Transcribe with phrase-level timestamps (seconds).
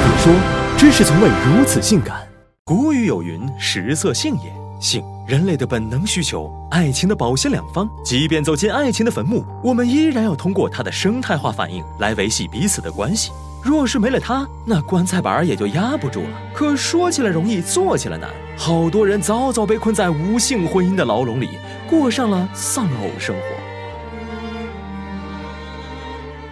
[0.00, 0.32] 可说，
[0.78, 2.26] 真是从未如此性感。
[2.64, 7.86] 古语有云：“食色性也。”性，人类的本能需求，爱情的保鲜两方。
[8.02, 13.30] 即便走进爱情的坟墓，我们依然要通过它的生态化反应来维系彼此的关系。
[13.62, 16.30] 若是没了它，那棺材板也就压不住了。
[16.54, 18.30] 可说起来容易，做起来难。
[18.56, 23.59] 好多人早早被困在无性婚姻的牢笼里，过上了丧偶生活。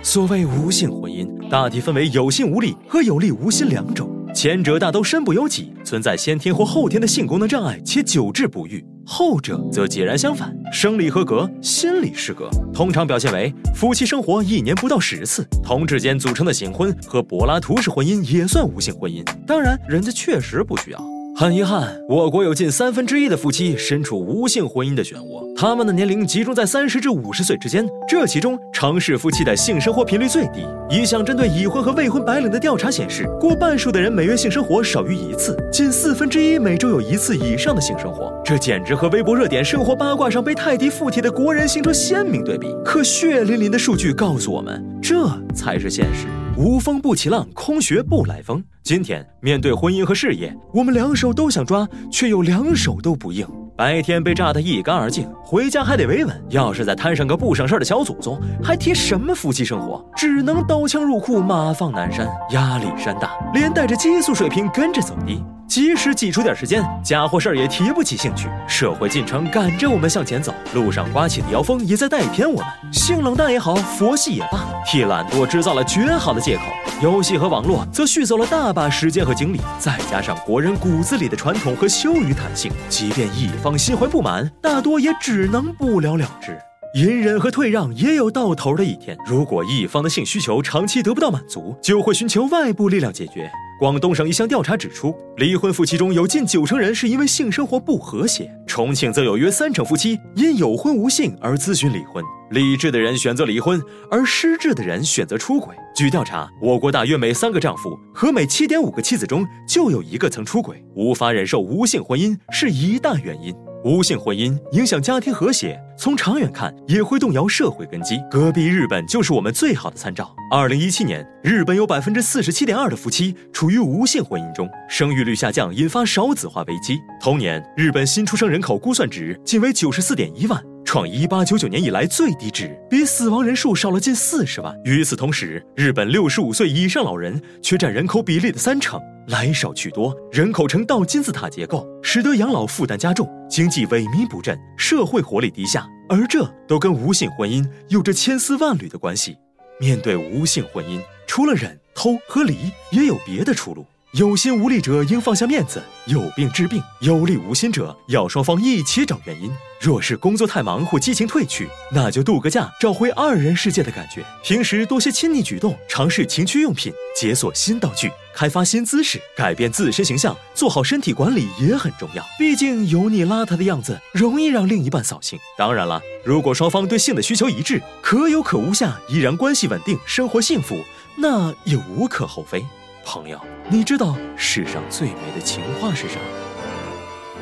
[0.08, 4.08] 所谓无性婚姻，大体分为有性无力和有力无心两种。
[4.34, 12.48] 前者大都身不由己，存在先天或后天的性功能障碍，且久治不愈；后者则截然相反，生理合格，心理失格。
[12.72, 19.22] 通常表现为夫妻生活一年不到十次，同志间组成的醒婚和柏拉图式婚姻也算无性婚姻。
[19.46, 21.17] 当然，人家确实不需要。
[21.40, 27.86] 很遗憾，我国有近三分之一的夫妻身处无性婚姻的漩涡，他们的年龄集中在三十至五十岁之间。
[28.08, 30.66] 这其中，城市夫妻的性生活频率最低。
[30.90, 38.32] 一项针对已婚和未婚白领的调查显示，过半数的人每月性生活少于一次，近四分之一每周有一次以上的性生活。
[38.44, 42.74] 这简直和微博热点生活八卦上被泰迪附体的国人形成鲜明对比。
[42.84, 46.26] 可血淋淋的数据告诉我们，这才是现实。
[46.56, 48.60] 无风不起浪，空穴不来风。
[48.88, 53.46] 今天面对婚姻和事业，我们两手都想抓，却又两手都不硬。
[53.76, 56.42] 白天被炸得一干二净，回家还得维稳。
[56.48, 60.02] 要是再摊上个不省事的小祖宗，还提什么夫妻生活？
[60.16, 65.44] 只能刀枪入库，马放南山，压力山大，连带着激素水平跟着走低。
[65.78, 68.48] 即使挤出点时间，家伙事儿也提不起兴趣。
[68.66, 72.66] 社会进程赶着我们向前走，路上刮起的妖风也在带偏我们。
[72.92, 76.64] 性冷淡也好，佛系也罢，替懒惰制造了绝好的借口。
[77.00, 79.60] 游戏和网络则续走了大把时间和精力。
[79.78, 86.58] 再加上国人骨子里的传统和羞于谈性，即便一方心怀不满，大多也只能不了了之。
[86.96, 89.16] 隐忍和退让也有到头的一天。
[89.24, 93.48] 如果一方的性需求长期得不到满足，就会寻求外部力量解决。
[93.78, 98.50] 广东省一项调查指出，离婚夫妻中有近九成人是因为性生活不和谐。
[98.66, 102.24] 重庆则有约三成夫妻因有婚无性而咨询离婚。
[102.50, 103.80] 理智的人选择离婚，
[104.10, 105.76] 而失智的人选择出轨。
[105.94, 110.84] 据调查，我国大约每三个丈夫和每七点五个妻子中就有一个曾出轨。
[110.96, 113.54] 无法忍受无性婚姻是一大原因。
[113.84, 118.20] 无性婚姻影响家庭和谐，从长远看也会动摇社会根基。
[118.28, 120.34] 隔壁日本就是我们最好的参照。
[120.50, 126.98] 二零一七年，日本有百分之四十七点二的夫妻处于无性婚姻中，生育率下降，引发少子化危机。
[127.20, 134.74] 同年，日本新出生人口估算值仅为九十四点一万，创一八九九年以来最低值，比死亡人数少了近四十万。
[134.86, 138.98] 与此同时，日本六十五岁以上老人却占人口比例的三成。
[139.26, 149.36] 来少去多，人口呈倒金字塔结构，使得养老负担加重，经济萎靡不振，社会活力低下，而这都跟无性婚姻有着千丝万缕的关系。
[149.78, 152.56] 面对无性婚姻，除了忍、偷和离，
[152.92, 153.84] 也有别的出路。
[154.12, 159.52] 有心无力者应放下面子，有病治病；有力无心者要双方一起找原因。
[159.78, 164.24] 若是工作太忙或激情褪去，那就度个假，找回二人世界的感觉。
[164.42, 172.24] 平时多些亲昵举动，尝试情趣用品，解锁新道具，开发新姿势，改变自身形象，做好身体管理也很重要。
[172.38, 175.38] 毕竟油腻邋遢的样子容易让另一半扫兴。
[175.58, 180.82] 当然了，如果双方对性的需求一致，可有可无下依然关系稳定，生活幸福，
[181.18, 182.64] 那也无可厚非。
[183.04, 186.22] 朋友，你知道世上最美的情话是什么？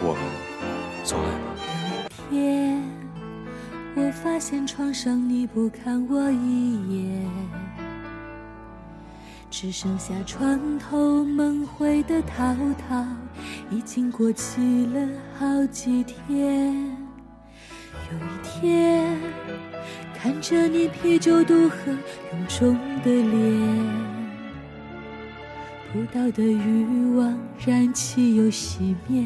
[0.01, 0.23] 我们
[1.05, 1.47] 做爱吧。
[2.31, 2.83] 有一天，
[3.97, 7.31] 我发现床上你不看我一眼，
[9.51, 12.55] 只剩下床头梦回的涛
[12.89, 13.05] 涛，
[13.71, 16.75] 已经过期了好几天。
[18.09, 19.19] 有一天，
[20.17, 21.93] 看着你啤酒肚和
[22.49, 24.16] 臃肿的脸。
[25.93, 29.25] 不到的欲望燃起又熄灭，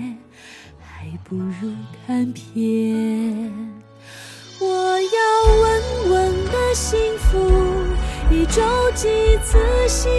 [0.79, 1.73] 还不如
[2.07, 3.53] 看片。
[4.61, 5.19] 我要
[5.63, 7.39] 稳稳的幸福，
[8.31, 8.63] 一周
[8.95, 9.09] 几
[9.43, 9.59] 次
[9.89, 10.11] 心